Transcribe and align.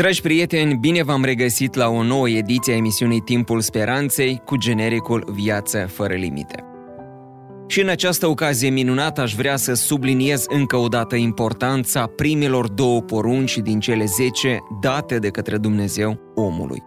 Dragi 0.00 0.20
prieteni, 0.20 0.76
bine 0.76 1.02
v-am 1.02 1.24
regăsit 1.24 1.74
la 1.74 1.88
o 1.88 2.02
nouă 2.02 2.28
ediție 2.28 2.72
a 2.72 2.76
emisiunii 2.76 3.20
Timpul 3.20 3.60
Speranței 3.60 4.42
cu 4.44 4.56
genericul 4.56 5.24
Viață 5.32 5.86
fără 5.92 6.14
limite. 6.14 6.64
Și 7.66 7.80
în 7.80 7.88
această 7.88 8.26
ocazie 8.26 8.68
minunată 8.68 9.20
aș 9.20 9.34
vrea 9.34 9.56
să 9.56 9.74
subliniez 9.74 10.44
încă 10.48 10.76
o 10.76 10.88
dată 10.88 11.16
importanța 11.16 12.06
primelor 12.06 12.68
două 12.68 13.00
porunci 13.00 13.58
din 13.58 13.80
cele 13.80 14.04
zece 14.04 14.58
date 14.80 15.18
de 15.18 15.28
către 15.28 15.56
Dumnezeu 15.56 16.32
omului. 16.34 16.82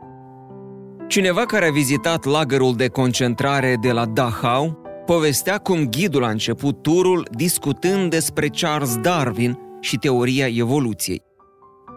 Cineva 1.08 1.46
care 1.46 1.68
a 1.68 1.72
vizitat 1.72 2.26
lagărul 2.26 2.76
de 2.76 2.88
concentrare 2.88 3.78
de 3.82 3.92
la 3.92 4.06
Dachau 4.06 4.82
povestea 5.06 5.58
cum 5.58 5.88
ghidul 5.90 6.24
a 6.24 6.30
început 6.30 6.82
turul 6.82 7.28
discutând 7.32 8.10
despre 8.10 8.48
Charles 8.48 8.98
Darwin 8.98 9.60
și 9.80 9.98
teoria 9.98 10.48
evoluției. 10.48 11.32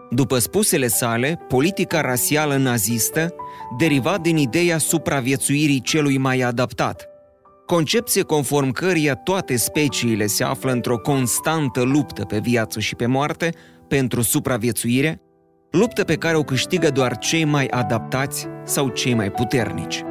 După 0.09 0.37
spusele 0.37 0.87
sale, 0.87 1.39
politica 1.47 2.01
rasială 2.01 2.55
nazistă 2.55 3.33
deriva 3.77 4.17
din 4.17 4.37
ideea 4.37 4.77
supraviețuirii 4.77 5.81
celui 5.81 6.17
mai 6.17 6.39
adaptat, 6.39 7.07
concepție 7.65 8.21
conform 8.21 8.71
căreia 8.71 9.15
toate 9.15 9.55
speciile 9.55 10.25
se 10.25 10.43
află 10.43 10.71
într-o 10.71 10.97
constantă 10.97 11.81
luptă 11.81 12.25
pe 12.25 12.39
viață 12.39 12.79
și 12.79 12.95
pe 12.95 13.05
moarte 13.05 13.53
pentru 13.87 14.21
supraviețuire, 14.21 15.21
luptă 15.71 16.03
pe 16.03 16.15
care 16.15 16.37
o 16.37 16.43
câștigă 16.43 16.89
doar 16.89 17.17
cei 17.17 17.45
mai 17.45 17.65
adaptați 17.65 18.47
sau 18.63 18.87
cei 18.87 19.13
mai 19.13 19.31
puternici. 19.31 20.03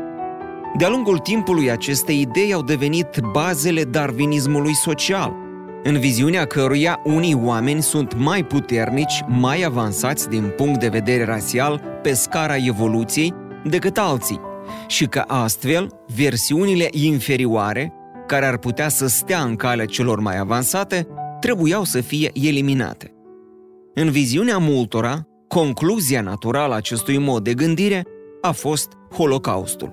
De-a 0.78 0.88
lungul 0.88 1.18
timpului, 1.18 1.70
aceste 1.70 2.12
idei 2.12 2.52
au 2.52 2.62
devenit 2.62 3.20
bazele 3.32 3.82
darwinismului 3.82 4.74
social– 4.74 5.36
în 5.86 5.98
viziunea 5.98 6.44
căruia 6.44 7.00
unii 7.04 7.34
oameni 7.34 7.82
sunt 7.82 8.14
mai 8.14 8.44
puternici, 8.44 9.22
mai 9.26 9.62
avansați 9.62 10.28
din 10.28 10.52
punct 10.56 10.80
de 10.80 10.88
vedere 10.88 11.24
rasial 11.24 11.82
pe 12.02 12.12
scara 12.12 12.56
evoluției 12.56 13.34
decât 13.64 13.98
alții 13.98 14.40
și 14.86 15.06
că 15.06 15.24
astfel 15.26 15.88
versiunile 16.14 16.88
inferioare, 16.90 17.92
care 18.26 18.46
ar 18.46 18.56
putea 18.58 18.88
să 18.88 19.06
stea 19.06 19.42
în 19.42 19.56
calea 19.56 19.84
celor 19.84 20.20
mai 20.20 20.38
avansate, 20.38 21.06
trebuiau 21.40 21.84
să 21.84 22.00
fie 22.00 22.30
eliminate. 22.34 23.12
În 23.94 24.10
viziunea 24.10 24.58
multora, 24.58 25.26
concluzia 25.48 26.20
naturală 26.20 26.72
a 26.72 26.76
acestui 26.76 27.18
mod 27.18 27.44
de 27.44 27.54
gândire 27.54 28.04
a 28.40 28.50
fost 28.50 28.88
Holocaustul. 29.12 29.92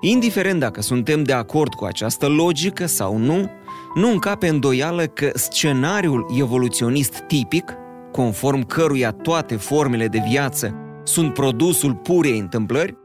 Indiferent 0.00 0.60
dacă 0.60 0.82
suntem 0.82 1.22
de 1.22 1.32
acord 1.32 1.74
cu 1.74 1.84
această 1.84 2.26
logică 2.26 2.86
sau 2.86 3.16
nu, 3.16 3.50
nu 3.94 4.10
încape 4.10 4.48
îndoială 4.48 5.02
că 5.02 5.30
scenariul 5.34 6.26
evoluționist 6.38 7.18
tipic, 7.18 7.74
conform 8.12 8.66
căruia 8.66 9.10
toate 9.10 9.56
formele 9.56 10.08
de 10.08 10.22
viață 10.28 10.74
sunt 11.04 11.32
produsul 11.32 11.94
purei 11.94 12.38
întâmplări, 12.38 12.96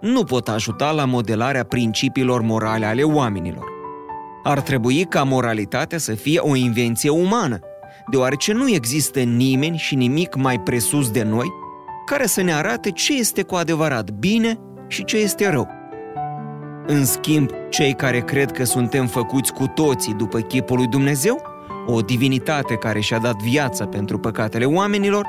nu 0.00 0.24
pot 0.24 0.48
ajuta 0.48 0.90
la 0.90 1.04
modelarea 1.04 1.64
principiilor 1.64 2.40
morale 2.40 2.86
ale 2.86 3.02
oamenilor. 3.02 3.64
Ar 4.42 4.60
trebui 4.60 5.04
ca 5.04 5.22
moralitatea 5.22 5.98
să 5.98 6.14
fie 6.14 6.38
o 6.38 6.56
invenție 6.56 7.10
umană, 7.10 7.58
deoarece 8.10 8.52
nu 8.52 8.70
există 8.70 9.20
nimeni 9.20 9.76
și 9.76 9.94
nimic 9.94 10.36
mai 10.36 10.60
presus 10.60 11.10
de 11.10 11.22
noi 11.22 11.52
care 12.06 12.26
să 12.26 12.42
ne 12.42 12.54
arate 12.54 12.90
ce 12.90 13.18
este 13.18 13.42
cu 13.42 13.54
adevărat 13.54 14.10
bine 14.10 14.58
și 14.88 15.04
ce 15.04 15.16
este 15.16 15.50
rău. 15.50 15.68
În 16.86 17.04
schimb, 17.04 17.50
cei 17.70 17.94
care 17.94 18.20
cred 18.20 18.50
că 18.50 18.64
suntem 18.64 19.06
făcuți 19.06 19.52
cu 19.52 19.66
toții 19.66 20.14
după 20.14 20.40
chipul 20.40 20.76
lui 20.76 20.86
Dumnezeu, 20.86 21.42
o 21.86 22.00
divinitate 22.00 22.74
care 22.74 23.00
și-a 23.00 23.18
dat 23.18 23.42
viața 23.42 23.86
pentru 23.86 24.18
păcatele 24.18 24.64
oamenilor, 24.64 25.26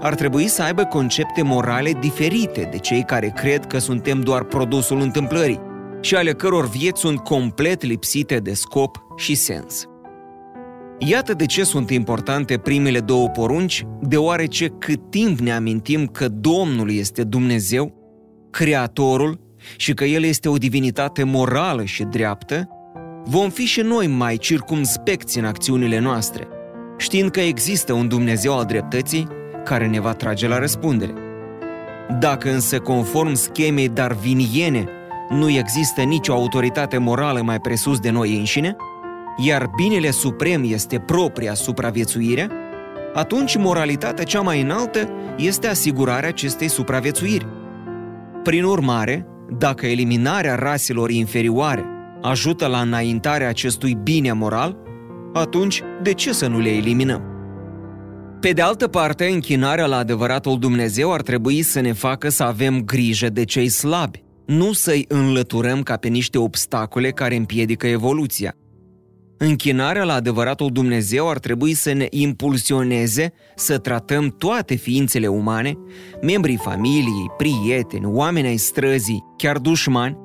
ar 0.00 0.14
trebui 0.14 0.46
să 0.46 0.62
aibă 0.62 0.84
concepte 0.84 1.42
morale 1.42 1.92
diferite 1.92 2.68
de 2.70 2.78
cei 2.78 3.02
care 3.02 3.32
cred 3.36 3.66
că 3.66 3.78
suntem 3.78 4.20
doar 4.20 4.44
produsul 4.44 5.00
întâmplării 5.00 5.60
și 6.00 6.14
ale 6.14 6.32
căror 6.32 6.68
vieți 6.68 7.00
sunt 7.00 7.18
complet 7.18 7.82
lipsite 7.82 8.36
de 8.36 8.52
scop 8.52 9.04
și 9.16 9.34
sens. 9.34 9.84
Iată 10.98 11.34
de 11.34 11.46
ce 11.46 11.64
sunt 11.64 11.90
importante 11.90 12.58
primele 12.58 13.00
două 13.00 13.28
porunci, 13.28 13.86
deoarece 14.00 14.68
cât 14.68 15.10
timp 15.10 15.38
ne 15.38 15.52
amintim 15.52 16.06
că 16.06 16.28
Domnul 16.28 16.90
este 16.90 17.24
Dumnezeu, 17.24 17.92
Creatorul 18.50 19.47
și 19.76 19.94
că 19.94 20.04
El 20.04 20.24
este 20.24 20.48
o 20.48 20.56
divinitate 20.56 21.22
morală 21.22 21.84
și 21.84 22.02
dreaptă, 22.02 22.68
vom 23.24 23.50
fi 23.50 23.64
și 23.64 23.80
noi 23.80 24.06
mai 24.06 24.36
circumspecți 24.36 25.38
în 25.38 25.44
acțiunile 25.44 25.98
noastre, 25.98 26.48
știind 26.96 27.30
că 27.30 27.40
există 27.40 27.92
un 27.92 28.08
Dumnezeu 28.08 28.58
al 28.58 28.64
dreptății 28.64 29.26
care 29.64 29.86
ne 29.86 30.00
va 30.00 30.12
trage 30.12 30.48
la 30.48 30.58
răspundere. 30.58 31.14
Dacă 32.18 32.50
însă, 32.50 32.78
conform 32.78 33.34
schemei 33.34 33.88
darwiniene, 33.88 34.88
nu 35.28 35.50
există 35.50 36.02
nicio 36.02 36.32
autoritate 36.32 36.98
morală 36.98 37.42
mai 37.42 37.60
presus 37.60 37.98
de 37.98 38.10
noi 38.10 38.36
înșine, 38.36 38.76
iar 39.36 39.70
binele 39.76 40.10
suprem 40.10 40.62
este 40.66 40.98
propria 40.98 41.54
supraviețuire, 41.54 42.48
atunci 43.14 43.56
moralitatea 43.56 44.24
cea 44.24 44.40
mai 44.40 44.60
înaltă 44.60 45.08
este 45.36 45.66
asigurarea 45.66 46.28
acestei 46.28 46.68
supraviețuiri. 46.68 47.46
Prin 48.42 48.64
urmare, 48.64 49.26
dacă 49.58 49.86
eliminarea 49.86 50.54
raselor 50.54 51.10
inferioare 51.10 51.84
ajută 52.22 52.66
la 52.66 52.80
înaintarea 52.80 53.48
acestui 53.48 53.98
bine 54.02 54.32
moral, 54.32 54.76
atunci 55.32 55.82
de 56.02 56.12
ce 56.12 56.32
să 56.32 56.46
nu 56.46 56.58
le 56.58 56.70
eliminăm? 56.70 57.22
Pe 58.40 58.52
de 58.52 58.62
altă 58.62 58.88
parte, 58.88 59.26
închinarea 59.26 59.86
la 59.86 59.96
adevăratul 59.96 60.58
Dumnezeu 60.58 61.12
ar 61.12 61.22
trebui 61.22 61.62
să 61.62 61.80
ne 61.80 61.92
facă 61.92 62.28
să 62.28 62.42
avem 62.42 62.80
grijă 62.80 63.28
de 63.28 63.44
cei 63.44 63.68
slabi, 63.68 64.22
nu 64.46 64.72
să-i 64.72 65.04
înlăturăm 65.08 65.82
ca 65.82 65.96
pe 65.96 66.08
niște 66.08 66.38
obstacole 66.38 67.10
care 67.10 67.36
împiedică 67.36 67.86
evoluția– 67.86 68.54
Închinarea 69.40 70.04
la 70.04 70.12
adevăratul 70.12 70.70
Dumnezeu 70.72 71.28
ar 71.28 71.38
trebui 71.38 71.74
să 71.74 71.92
ne 71.92 72.06
impulsioneze 72.10 73.32
să 73.56 73.78
tratăm 73.78 74.28
toate 74.38 74.74
ființele 74.74 75.26
umane, 75.26 75.78
membrii 76.22 76.56
familiei, 76.56 77.30
prieteni, 77.36 78.06
oameni 78.06 78.46
ai 78.46 78.56
străzii, 78.56 79.24
chiar 79.36 79.58
dușmani, 79.58 80.18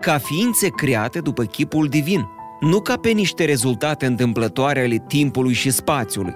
ca 0.00 0.18
ființe 0.18 0.68
create 0.68 1.20
după 1.20 1.44
chipul 1.44 1.86
divin, 1.86 2.24
nu 2.60 2.80
ca 2.80 2.96
pe 2.96 3.10
niște 3.10 3.44
rezultate 3.44 4.06
întâmplătoare 4.06 4.80
ale 4.84 5.04
timpului 5.08 5.52
și 5.52 5.70
spațiului. 5.70 6.34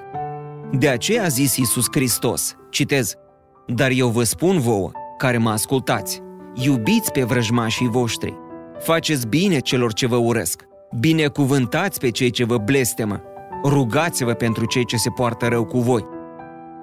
De 0.73 0.89
aceea 0.89 1.25
a 1.25 1.29
zis 1.29 1.57
Iisus 1.57 1.87
Hristos, 1.91 2.55
citez, 2.71 3.15
Dar 3.67 3.91
eu 3.91 4.09
vă 4.09 4.23
spun 4.23 4.59
vouă, 4.59 4.91
care 5.19 5.39
mă 5.39 5.51
ascultați, 5.51 6.21
iubiți 6.55 7.13
pe 7.13 7.23
vrăjmașii 7.23 7.89
voștri, 7.89 8.35
faceți 8.79 9.27
bine 9.27 9.59
celor 9.59 9.93
ce 9.93 10.07
vă 10.07 10.17
urăsc, 10.17 10.67
Binecuvântați 10.99 12.01
pe 12.01 12.11
cei 12.11 12.31
ce 12.31 12.45
vă 12.45 12.57
blestemă, 12.57 13.23
rugați-vă 13.65 14.33
pentru 14.33 14.65
cei 14.65 14.85
ce 14.85 14.97
se 14.97 15.11
poartă 15.11 15.47
rău 15.47 15.65
cu 15.65 15.79
voi. 15.79 16.05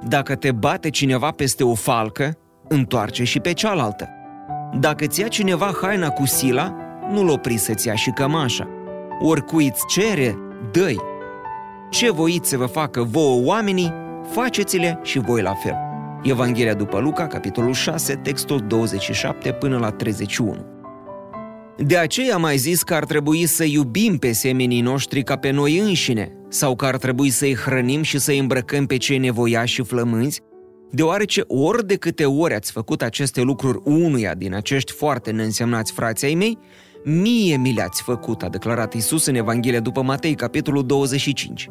Dacă 0.07 0.35
te 0.35 0.51
bate 0.51 0.89
cineva 0.89 1.31
peste 1.31 1.63
o 1.63 1.73
falcă, 1.73 2.37
întoarce 2.67 3.23
și 3.23 3.39
pe 3.39 3.53
cealaltă. 3.53 4.09
Dacă 4.79 5.05
ți 5.05 5.21
ia 5.21 5.27
cineva 5.27 5.71
haina 5.81 6.09
cu 6.09 6.25
sila, 6.25 6.75
nu-l 7.11 7.29
opri 7.29 7.57
să-ți 7.57 7.87
ia 7.87 7.95
și 7.95 8.09
cămașa. 8.09 8.67
Oricui 9.19 9.67
îți 9.67 9.85
cere, 9.87 10.37
dă 10.71 10.95
Ce 11.89 12.11
voiți 12.11 12.49
să 12.49 12.57
vă 12.57 12.65
facă 12.65 13.03
vouă 13.03 13.45
oamenii, 13.45 13.93
faceți-le 14.31 14.99
și 15.03 15.19
voi 15.19 15.41
la 15.41 15.53
fel. 15.53 15.75
Evanghelia 16.23 16.73
după 16.73 16.99
Luca, 16.99 17.27
capitolul 17.27 17.73
6, 17.73 18.13
textul 18.15 18.63
27 18.67 19.51
până 19.51 19.77
la 19.77 19.91
31. 19.91 20.72
De 21.77 21.97
aceea 21.97 22.35
am 22.35 22.41
mai 22.41 22.57
zis 22.57 22.83
că 22.83 22.93
ar 22.93 23.05
trebui 23.05 23.45
să 23.45 23.63
iubim 23.63 24.17
pe 24.17 24.31
semenii 24.31 24.81
noștri 24.81 25.23
ca 25.23 25.35
pe 25.35 25.49
noi 25.49 25.77
înșine, 25.77 26.31
sau 26.49 26.75
că 26.75 26.85
ar 26.85 26.97
trebui 26.97 27.29
să-i 27.29 27.55
hrănim 27.55 28.01
și 28.01 28.19
să-i 28.19 28.39
îmbrăcăm 28.39 28.85
pe 28.85 28.97
cei 28.97 29.17
nevoiași 29.17 29.73
și 29.73 29.83
flămânzi, 29.83 30.41
deoarece 30.91 31.43
ori 31.47 31.87
de 31.87 31.95
câte 31.95 32.25
ori 32.25 32.53
ați 32.53 32.71
făcut 32.71 33.01
aceste 33.01 33.41
lucruri 33.41 33.79
unuia 33.83 34.33
din 34.33 34.53
acești 34.53 34.91
foarte 34.91 35.31
neînsemnați 35.31 35.91
frații 35.91 36.27
ai 36.27 36.33
mei, 36.33 36.57
mie 37.03 37.57
mi 37.57 37.73
le-ați 37.73 38.01
făcut, 38.01 38.43
a 38.43 38.49
declarat 38.49 38.93
Isus 38.93 39.25
în 39.25 39.35
Evanghelia 39.35 39.79
după 39.79 40.01
Matei, 40.01 40.35
capitolul 40.35 40.85
25. 40.85 41.69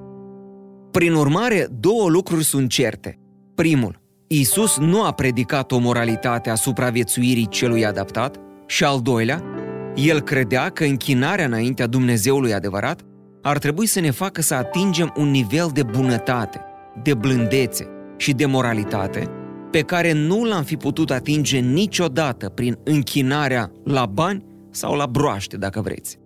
Prin 0.91 1.13
urmare, 1.13 1.69
două 1.81 2.09
lucruri 2.09 2.45
sunt 2.45 2.71
certe. 2.71 3.19
Primul, 3.55 4.01
Isus 4.27 4.79
nu 4.79 5.03
a 5.03 5.13
predicat 5.13 5.73
o 5.73 5.79
moralitate 5.79 6.51
a 6.51 6.55
supraviețuirii 6.55 7.49
celui 7.49 7.87
adaptat 7.87 8.37
și 8.67 8.85
al 8.85 9.01
doilea, 9.01 9.45
El 9.95 10.21
credea 10.21 10.69
că 10.69 10.85
închinarea 10.85 11.45
înaintea 11.45 11.87
Dumnezeului 11.87 12.55
adevărat 12.55 13.01
ar 13.43 13.59
trebui 13.59 13.87
să 13.87 14.01
ne 14.01 14.11
facă 14.11 14.43
să 14.43 14.55
atingem 14.55 15.13
un 15.17 15.31
nivel 15.31 15.71
de 15.73 15.83
bunătate, 15.83 16.61
de 17.03 17.15
blândețe 17.15 17.89
și 18.17 18.33
de 18.33 18.47
moralitate 18.47 19.29
pe 19.71 19.81
care 19.81 20.13
nu 20.13 20.45
l-am 20.45 20.63
fi 20.63 20.77
putut 20.77 21.11
atinge 21.11 21.59
niciodată 21.59 22.49
prin 22.49 22.79
închinarea 22.85 23.71
la 23.85 24.07
bani 24.07 24.45
sau 24.71 24.95
la 24.95 25.07
broaște, 25.07 25.57
dacă 25.57 25.81
vreți. 25.81 26.19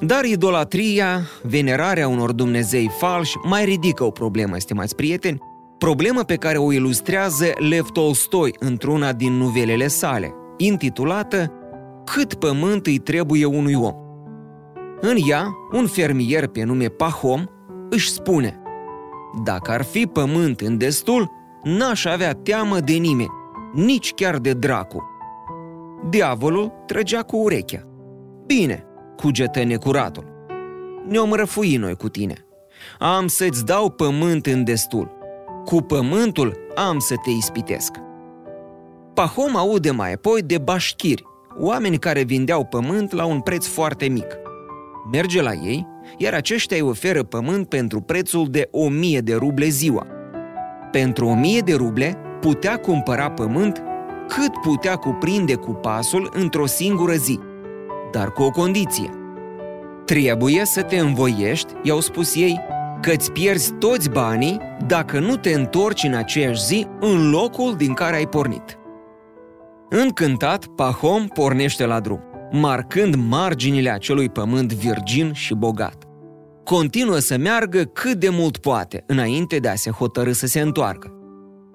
Dar 0.00 0.24
idolatria, 0.24 1.20
venerarea 1.42 2.08
unor 2.08 2.32
Dumnezei 2.32 2.90
falși, 2.98 3.36
mai 3.44 3.64
ridică 3.64 4.04
o 4.04 4.10
problemă, 4.10 4.58
stimați 4.58 4.94
prieteni, 4.94 5.38
problemă 5.78 6.22
pe 6.22 6.34
care 6.34 6.58
o 6.58 6.72
ilustrează 6.72 7.46
Lev 7.68 7.90
Tolstoi 7.90 8.54
într-una 8.58 9.12
din 9.12 9.32
nuvelele 9.32 9.86
sale, 9.86 10.34
intitulată 10.56 11.52
Cât 12.04 12.34
pământ 12.34 12.86
îi 12.86 12.98
trebuie 12.98 13.44
unui 13.44 13.74
om. 13.74 13.94
În 15.00 15.16
ea, 15.28 15.56
un 15.72 15.86
fermier 15.86 16.46
pe 16.46 16.62
nume 16.62 16.86
Pahom 16.86 17.44
își 17.90 18.10
spune 18.10 18.62
Dacă 19.44 19.70
ar 19.70 19.82
fi 19.82 20.06
pământ 20.06 20.60
în 20.60 20.78
destul, 20.78 21.30
n-aș 21.62 22.04
avea 22.04 22.32
teamă 22.32 22.80
de 22.80 22.92
nimeni, 22.92 23.30
nici 23.72 24.12
chiar 24.14 24.38
de 24.38 24.52
dracu. 24.52 25.02
Diavolul 26.08 26.72
trăgea 26.86 27.22
cu 27.22 27.36
urechea. 27.36 27.82
Bine, 28.46 28.84
cugetă 29.16 29.64
necuratul. 29.64 30.24
Ne-om 31.08 31.32
răfui 31.32 31.76
noi 31.76 31.96
cu 31.96 32.08
tine. 32.08 32.34
Am 32.98 33.26
să-ți 33.26 33.64
dau 33.64 33.90
pământ 33.90 34.46
în 34.46 34.64
destul. 34.64 35.10
Cu 35.64 35.80
pământul 35.80 36.58
am 36.74 36.98
să 36.98 37.14
te 37.24 37.30
ispitesc. 37.30 37.90
Pahom 39.14 39.56
aude 39.56 39.90
mai 39.90 40.12
apoi 40.12 40.42
de 40.42 40.58
bașchiri, 40.58 41.24
oameni 41.58 41.98
care 41.98 42.22
vindeau 42.22 42.64
pământ 42.64 43.12
la 43.12 43.24
un 43.24 43.40
preț 43.40 43.66
foarte 43.66 44.08
mic. 44.08 44.26
Merge 45.12 45.42
la 45.42 45.52
ei, 45.52 45.86
iar 46.16 46.34
aceștia 46.34 46.76
îi 46.76 46.82
oferă 46.82 47.22
pământ 47.22 47.68
pentru 47.68 48.00
prețul 48.00 48.46
de 48.50 48.68
1000 48.70 49.20
de 49.20 49.34
ruble 49.34 49.68
ziua. 49.68 50.06
Pentru 50.90 51.26
1000 51.26 51.60
de 51.60 51.74
ruble 51.74 52.16
putea 52.40 52.76
cumpăra 52.76 53.30
pământ 53.30 53.82
cât 54.28 54.60
putea 54.62 54.96
cuprinde 54.96 55.54
cu 55.54 55.70
pasul 55.70 56.30
într-o 56.34 56.66
singură 56.66 57.14
zi, 57.14 57.38
dar 58.12 58.32
cu 58.32 58.42
o 58.42 58.50
condiție. 58.50 59.10
Trebuie 60.04 60.64
să 60.64 60.82
te 60.82 60.98
învoiești, 60.98 61.72
i-au 61.82 62.00
spus 62.00 62.34
ei, 62.34 62.60
că 63.00 63.10
îți 63.10 63.32
pierzi 63.32 63.72
toți 63.72 64.10
banii 64.10 64.60
dacă 64.86 65.18
nu 65.18 65.36
te 65.36 65.52
întorci 65.52 66.02
în 66.02 66.14
aceeași 66.14 66.64
zi 66.64 66.86
în 67.00 67.30
locul 67.30 67.74
din 67.76 67.92
care 67.92 68.16
ai 68.16 68.26
pornit. 68.26 68.81
Încântat, 69.94 70.66
Pahom 70.66 71.26
pornește 71.26 71.86
la 71.86 72.00
drum, 72.00 72.20
marcând 72.50 73.14
marginile 73.14 73.90
acelui 73.90 74.28
pământ 74.28 74.72
virgin 74.72 75.32
și 75.32 75.54
bogat. 75.54 76.04
Continuă 76.64 77.18
să 77.18 77.36
meargă 77.36 77.82
cât 77.82 78.14
de 78.14 78.28
mult 78.28 78.56
poate, 78.56 79.04
înainte 79.06 79.58
de 79.58 79.68
a 79.68 79.74
se 79.74 79.90
hotărâ 79.90 80.32
să 80.32 80.46
se 80.46 80.60
întoarcă. 80.60 81.12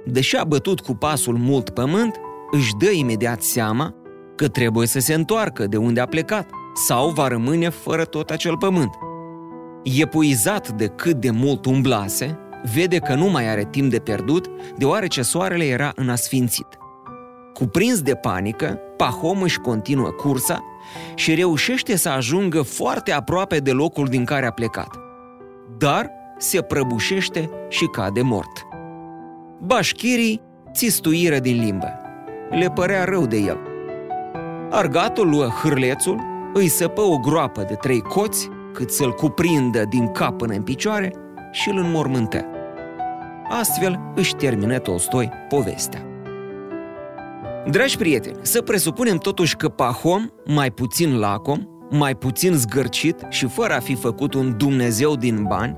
Deși 0.06 0.36
a 0.36 0.44
bătut 0.44 0.80
cu 0.80 0.94
pasul 0.94 1.38
mult 1.38 1.70
pământ, 1.70 2.16
își 2.52 2.72
dă 2.80 2.90
imediat 2.90 3.42
seama 3.42 3.94
că 4.36 4.48
trebuie 4.48 4.88
să 4.88 5.00
se 5.00 5.14
întoarcă 5.14 5.68
de 5.68 5.78
unde 5.78 6.00
a 6.00 6.06
plecat 6.06 6.50
sau 6.88 7.10
va 7.10 7.28
rămâne 7.28 7.70
fără 7.70 8.04
tot 8.04 8.30
acel 8.30 8.58
pământ. 8.58 8.92
Epuizat 9.84 10.72
de 10.72 10.88
cât 10.88 11.16
de 11.16 11.30
mult 11.30 11.66
umblase, 11.66 12.40
vede 12.74 12.98
că 12.98 13.14
nu 13.14 13.30
mai 13.30 13.50
are 13.50 13.68
timp 13.72 13.92
de 13.92 14.00
pierdut, 14.00 14.50
deoarece 14.78 15.22
soarele 15.22 15.66
era 15.66 15.92
în 15.96 16.10
asfințit. 16.10 16.68
Cuprins 17.58 18.02
de 18.02 18.16
panică, 18.16 18.80
Pahom 18.98 19.42
își 19.42 19.60
continuă 19.60 20.10
cursa 20.10 20.64
și 21.16 21.34
reușește 21.34 21.96
să 21.96 22.10
ajungă 22.10 22.62
foarte 22.62 23.12
aproape 23.12 23.58
de 23.58 23.72
locul 23.72 24.08
din 24.08 24.26
care 24.26 24.46
a 24.46 24.52
plecat. 24.52 25.00
Dar 25.78 26.12
se 26.38 26.62
prăbușește 26.62 27.50
și 27.70 27.86
cade 27.86 28.22
mort. 28.22 28.68
Bașchirii 29.60 30.42
țistuiră 30.74 31.40
din 31.40 31.60
limbă. 31.60 32.00
Le 32.50 32.70
părea 32.70 33.04
rău 33.04 33.26
de 33.26 33.38
el. 33.38 33.58
Argatul 34.70 35.30
luă 35.30 35.46
hârlețul, 35.46 36.22
îi 36.54 36.68
săpă 36.68 37.02
o 37.02 37.18
groapă 37.18 37.62
de 37.62 37.74
trei 37.74 38.02
coți, 38.02 38.50
cât 38.74 38.92
să-l 38.92 39.14
cuprindă 39.14 39.86
din 39.90 40.12
cap 40.12 40.38
până 40.38 40.54
în 40.54 40.64
picioare 40.64 41.14
și 41.52 41.70
îl 41.70 41.78
înmormântă. 41.78 42.46
Astfel 43.50 44.00
își 44.16 44.36
termină 44.36 44.80
Tolstoi 44.80 45.32
povestea. 45.50 46.07
Dragi 47.70 47.98
prieteni, 47.98 48.38
să 48.42 48.62
presupunem 48.62 49.18
totuși 49.18 49.56
că 49.56 49.70
Pahom, 49.70 50.28
mai 50.46 50.72
puțin 50.72 51.18
lacom, 51.18 51.60
mai 51.90 52.16
puțin 52.16 52.54
zgârcit 52.54 53.26
și 53.30 53.48
fără 53.48 53.74
a 53.74 53.80
fi 53.80 53.96
făcut 53.96 54.34
un 54.34 54.58
Dumnezeu 54.58 55.16
din 55.16 55.44
bani, 55.48 55.78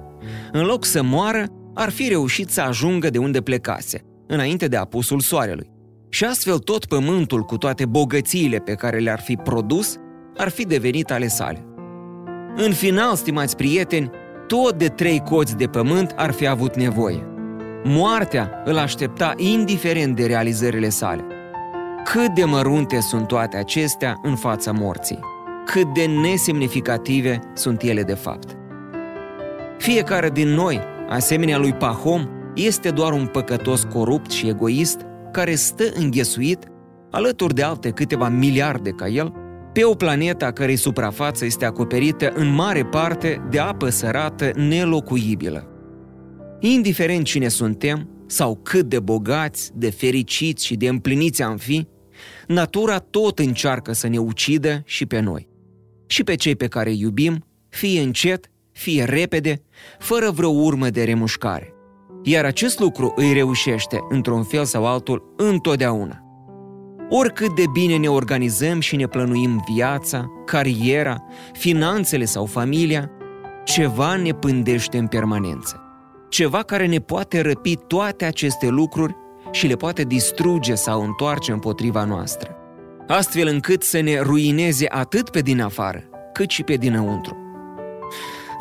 în 0.52 0.66
loc 0.66 0.86
să 0.86 1.04
moară, 1.04 1.46
ar 1.74 1.90
fi 1.90 2.08
reușit 2.08 2.50
să 2.50 2.62
ajungă 2.62 3.10
de 3.10 3.18
unde 3.18 3.42
plecase, 3.42 4.02
înainte 4.28 4.68
de 4.68 4.76
apusul 4.76 5.20
soarelui. 5.20 5.70
Și 6.10 6.26
astfel 6.26 6.58
tot 6.58 6.86
pământul 6.86 7.42
cu 7.42 7.58
toate 7.58 7.86
bogățiile 7.86 8.58
pe 8.58 8.74
care 8.74 8.98
le-ar 8.98 9.20
fi 9.20 9.36
produs, 9.36 9.96
ar 10.38 10.50
fi 10.50 10.66
devenit 10.66 11.12
ale 11.12 11.28
sale. 11.28 11.66
În 12.56 12.74
final, 12.74 13.16
stimați 13.16 13.56
prieteni, 13.56 14.10
tot 14.48 14.78
de 14.78 14.88
trei 14.88 15.20
coți 15.20 15.58
de 15.58 15.66
pământ 15.66 16.14
ar 16.16 16.32
fi 16.32 16.48
avut 16.48 16.76
nevoie. 16.76 17.28
Moartea 17.84 18.62
îl 18.66 18.78
aștepta 18.78 19.34
indiferent 19.38 20.16
de 20.16 20.26
realizările 20.26 20.90
sale. 20.90 21.24
Cât 22.12 22.34
de 22.34 22.44
mărunte 22.44 23.00
sunt 23.00 23.28
toate 23.28 23.58
acestea 23.58 24.20
în 24.24 24.36
fața 24.36 24.72
morții, 24.72 25.20
cât 25.66 25.94
de 25.94 26.06
nesemnificative 26.06 27.40
sunt 27.54 27.82
ele 27.82 28.04
de 28.04 28.14
fapt. 28.14 28.58
Fiecare 29.78 30.30
din 30.30 30.48
noi, 30.48 30.80
asemenea 31.10 31.58
lui 31.58 31.74
Pahom, 31.74 32.28
este 32.56 32.90
doar 32.90 33.14
un 33.14 33.26
păcătos 33.26 33.84
corupt 33.84 34.32
și 34.32 34.48
egoist 34.48 35.00
care 35.32 35.56
stă 35.56 35.84
înghesuit, 35.94 36.68
alături 37.12 37.54
de 37.54 37.64
alte 37.64 37.90
câteva 37.90 38.30
miliarde 38.30 38.90
ca 38.90 39.08
el, 39.08 39.34
pe 39.74 39.84
o 39.84 39.94
planetă 39.94 40.46
a 40.46 40.52
cărei 40.52 40.76
suprafață 40.76 41.46
este 41.46 41.66
acoperită 41.66 42.32
în 42.36 42.54
mare 42.54 42.86
parte 42.86 43.48
de 43.50 43.60
apă 43.60 43.90
sărată 43.90 44.52
nelocuibilă. 44.56 45.68
Indiferent 46.60 47.24
cine 47.26 47.48
suntem 47.48 48.10
sau 48.28 48.60
cât 48.64 48.86
de 48.86 49.00
bogați, 49.00 49.72
de 49.76 49.90
fericiți 49.90 50.66
și 50.66 50.76
de 50.76 50.88
împliniți 50.88 51.42
am 51.44 51.58
fi, 51.58 51.88
natura 52.48 52.98
tot 52.98 53.40
încearcă 53.40 53.94
să 53.94 54.08
ne 54.08 54.18
ucidă 54.18 54.82
și 54.86 55.06
pe 55.06 55.20
noi. 55.20 55.50
Și 56.08 56.24
pe 56.24 56.36
cei 56.36 56.56
pe 56.56 56.68
care 56.68 56.90
îi 56.90 57.00
iubim, 57.00 57.46
fie 57.70 58.02
încet, 58.02 58.52
fie 58.72 59.04
repede, 59.04 59.62
fără 60.00 60.32
vreo 60.32 60.50
urmă 60.50 60.90
de 60.90 61.04
remușcare. 61.04 61.74
Iar 62.24 62.46
acest 62.46 62.80
lucru 62.80 63.14
îi 63.16 63.34
reușește, 63.34 64.00
într-un 64.10 64.44
fel 64.44 64.66
sau 64.66 64.88
altul, 64.88 65.34
întotdeauna. 65.38 66.24
Oricât 67.10 67.56
de 67.56 67.64
bine 67.74 67.98
ne 67.98 68.08
organizăm 68.08 68.80
și 68.80 68.96
ne 68.96 69.08
plănuim 69.08 69.64
viața, 69.74 70.26
cariera, 70.46 71.24
finanțele 71.54 72.26
sau 72.26 72.46
familia, 72.46 73.12
ceva 73.64 74.16
ne 74.16 74.32
pândește 74.32 74.98
în 74.98 75.08
permanență. 75.08 75.84
Ceva 76.30 76.64
care 76.64 76.86
ne 76.86 77.00
poate 77.00 77.42
răpi 77.42 77.76
toate 77.76 78.26
aceste 78.26 78.68
lucruri 78.68 79.16
și 79.52 79.68
le 79.68 79.76
poate 79.76 80.04
distruge 80.04 80.76
sau 80.76 81.04
întoarce 81.04 81.52
împotriva 81.52 82.04
noastră, 82.04 82.56
astfel 83.08 83.48
încât 83.48 83.84
să 83.84 84.00
ne 84.02 84.20
ruineze 84.20 84.86
atât 84.90 85.30
pe 85.30 85.40
din 85.40 85.62
afară, 85.62 86.04
cât 86.34 86.50
și 86.50 86.64
pe 86.64 86.76
dinăuntru. 86.76 87.38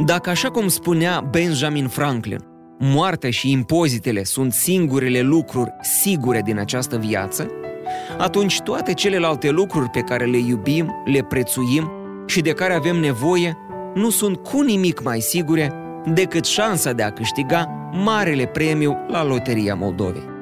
Dacă, 0.04 0.30
așa 0.30 0.50
cum 0.50 0.68
spunea 0.68 1.20
Benjamin 1.30 1.88
Franklin, 1.88 2.44
moartea 2.78 3.30
și 3.30 3.50
impozitele 3.50 4.24
sunt 4.24 4.52
singurele 4.52 5.20
lucruri 5.20 5.70
sigure 5.80 6.42
din 6.44 6.58
această 6.58 6.96
viață, 6.96 7.50
atunci 8.18 8.60
toate 8.60 8.94
celelalte 8.94 9.50
lucruri 9.50 9.88
pe 9.88 10.00
care 10.00 10.24
le 10.24 10.38
iubim, 10.38 11.02
le 11.04 11.22
prețuim 11.22 11.90
și 12.26 12.40
de 12.40 12.50
care 12.52 12.74
avem 12.74 12.96
nevoie 12.96 13.56
nu 13.94 14.10
sunt 14.10 14.36
cu 14.36 14.60
nimic 14.60 15.02
mai 15.02 15.20
sigure 15.20 15.72
decât 16.06 16.44
șansa 16.44 16.92
de 16.92 17.02
a 17.02 17.10
câștiga 17.10 17.90
marele 17.92 18.46
premiu 18.46 18.96
la 19.08 19.24
Loteria 19.24 19.74
Moldovei. 19.74 20.37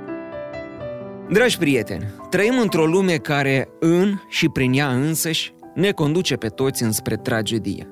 Dragi 1.31 1.59
prieteni, 1.59 2.05
trăim 2.31 2.59
într-o 2.59 2.87
lume 2.87 3.17
care, 3.17 3.69
în 3.81 4.15
și 4.29 4.49
prin 4.49 4.73
ea 4.73 4.89
însăși, 4.89 5.55
ne 5.75 5.91
conduce 5.91 6.37
pe 6.37 6.49
toți 6.49 6.83
înspre 6.83 7.17
tragedie. 7.17 7.89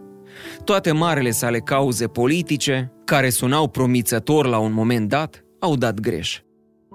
Toate 0.64 0.92
marele 0.92 1.30
sale 1.30 1.58
cauze 1.58 2.06
politice, 2.06 2.92
care 3.04 3.30
sunau 3.30 3.68
promițător 3.68 4.46
la 4.46 4.58
un 4.58 4.72
moment 4.72 5.08
dat, 5.08 5.44
au 5.60 5.76
dat 5.76 6.00
greș. 6.00 6.40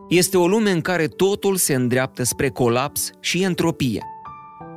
Este 0.10 0.38
o 0.38 0.48
lume 0.48 0.72
în 0.72 0.82
care 0.82 1.08
totul 1.08 1.56
se 1.56 1.74
îndreaptă 1.74 2.24
spre 2.24 2.50
colaps 2.50 3.10
și 3.20 3.44
entropie. 3.44 4.04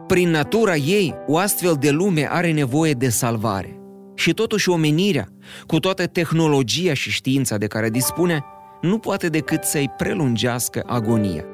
Prin 0.07 0.31
natura 0.31 0.77
ei, 0.77 1.15
o 1.27 1.37
astfel 1.37 1.77
de 1.81 1.91
lume 1.91 2.29
are 2.31 2.53
nevoie 2.53 2.93
de 2.93 3.09
salvare. 3.09 3.81
Și 4.15 4.33
totuși 4.33 4.71
omenirea, 4.71 5.29
cu 5.67 5.79
toată 5.79 6.07
tehnologia 6.07 6.95
și 6.95 7.11
știința 7.11 7.57
de 7.57 7.67
care 7.67 7.91
dispune, 7.91 8.45
nu 8.81 8.99
poate 8.99 9.29
decât 9.29 9.63
să-i 9.63 9.91
prelungească 9.97 10.83
agonia. 10.87 11.45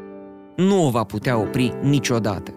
Nu 0.58 0.86
o 0.86 0.90
va 0.90 1.04
putea 1.04 1.38
opri 1.38 1.74
niciodată. 1.82 2.52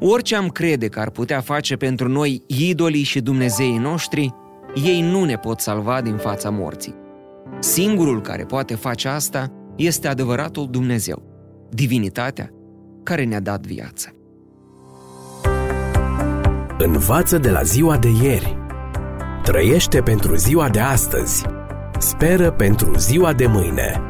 Orice 0.00 0.36
am 0.36 0.48
crede 0.48 0.88
că 0.88 1.00
ar 1.00 1.10
putea 1.10 1.40
face 1.40 1.76
pentru 1.76 2.08
noi 2.08 2.42
idolii 2.46 3.02
și 3.02 3.20
Dumnezeii 3.20 3.78
noștri, 3.78 4.34
ei 4.84 5.00
nu 5.00 5.24
ne 5.24 5.36
pot 5.36 5.60
salva 5.60 6.00
din 6.00 6.16
fața 6.16 6.50
morții. 6.50 6.94
Singurul 7.58 8.20
care 8.20 8.44
poate 8.44 8.74
face 8.74 9.08
asta 9.08 9.52
este 9.76 10.08
adevăratul 10.08 10.68
Dumnezeu, 10.70 11.22
divinitatea 11.70 12.50
care 13.02 13.24
ne-a 13.24 13.40
dat 13.40 13.66
viață. 13.66 14.14
Învață 16.78 17.38
de 17.38 17.50
la 17.50 17.62
ziua 17.62 17.96
de 17.96 18.08
ieri. 18.22 18.56
Trăiește 19.42 20.00
pentru 20.00 20.34
ziua 20.34 20.68
de 20.68 20.80
astăzi. 20.80 21.44
Speră 21.98 22.50
pentru 22.50 22.98
ziua 22.98 23.32
de 23.32 23.46
mâine. 23.46 24.09